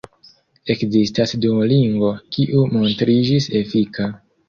[0.75, 4.15] Ekzistas Duolingo, kiu montriĝis efika.